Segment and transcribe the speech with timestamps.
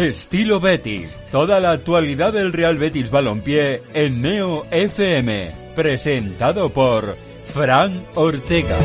[0.00, 1.16] Estilo Betis.
[1.30, 5.52] Toda la actualidad del Real Betis Balompié en Neo FM.
[5.76, 8.78] Presentado por Fran Ortega.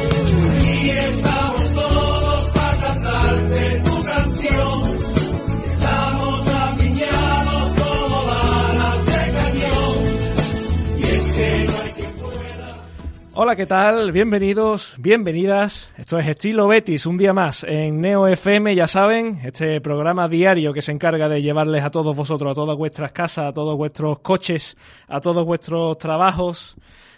[13.38, 14.14] Hola, ¿qué tal?
[14.14, 15.92] Bienvenidos, bienvenidas.
[15.98, 20.72] Esto es Estilo Betis, un día más en Neo FM, ya saben, este programa diario
[20.72, 24.20] que se encarga de llevarles a todos vosotros, a todas vuestras casas, a todos vuestros
[24.20, 24.78] coches,
[25.10, 26.78] a todos vuestros trabajos,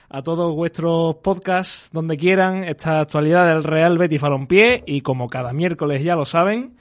[0.10, 5.54] a todos vuestros podcasts, donde quieran, esta actualidad del Real Betis Balompié y como cada
[5.54, 6.78] miércoles ya lo saben,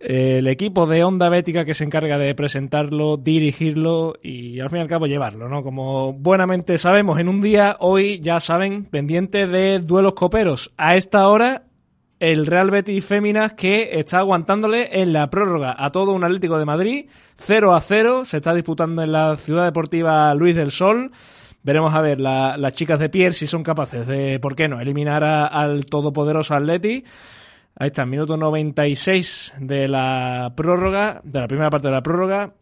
[0.00, 4.82] el equipo de Onda Bética que se encarga de presentarlo, dirigirlo y al fin y
[4.82, 5.62] al cabo llevarlo, ¿no?
[5.62, 10.72] Como buenamente sabemos, en un día, hoy ya saben, pendiente de duelos coperos.
[10.78, 11.64] A esta hora,
[12.18, 16.64] el Real Betis Féminas que está aguantándole en la prórroga a todo un Atlético de
[16.64, 21.10] Madrid, 0 a 0, se está disputando en la Ciudad Deportiva Luis del Sol.
[21.62, 24.80] Veremos a ver la- las chicas de Pierre si son capaces de, ¿por qué no?,
[24.80, 27.04] eliminar al todopoderoso Atleti.
[27.76, 32.52] Ahí está, minuto 96 de la prórroga, de la primera parte de la prórroga.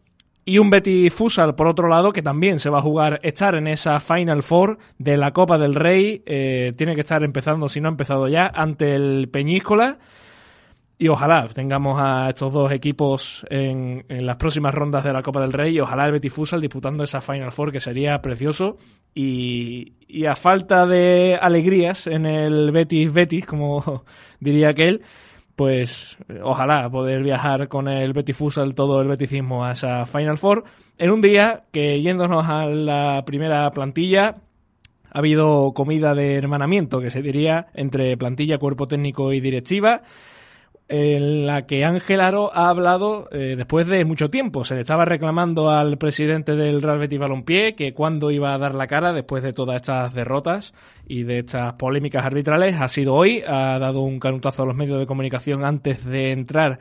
[0.45, 3.67] Y un Betis Fusal, por otro lado, que también se va a jugar, estar en
[3.67, 6.23] esa Final Four de la Copa del Rey.
[6.25, 9.99] eh, tiene que estar empezando, si no ha empezado ya, ante el Peñíscola.
[10.97, 15.39] Y ojalá tengamos a estos dos equipos en, en las próximas rondas de la Copa
[15.41, 18.77] del Rey y ojalá el Betis Futsal disputando esa Final Four que sería precioso.
[19.13, 24.03] Y, y a falta de alegrías en el Betis Betis, como
[24.39, 25.01] diría aquel,
[25.55, 30.37] pues eh, ojalá poder viajar con el Betis Futsal, todo el beticismo a esa Final
[30.37, 30.63] Four.
[30.97, 34.37] En un día que yéndonos a la primera plantilla,
[35.11, 40.01] ha habido comida de hermanamiento, que se diría, entre plantilla, cuerpo técnico y directiva,
[40.89, 44.63] en la que Ángel Aro ha hablado eh, después de mucho tiempo.
[44.63, 48.73] Se le estaba reclamando al presidente del Real Betis Balompié que cuándo iba a dar
[48.73, 50.73] la cara después de todas estas derrotas
[51.07, 52.81] y de estas polémicas arbitrales.
[52.81, 56.79] Ha sido hoy, ha dado un canutazo a los medios de comunicación antes de entrar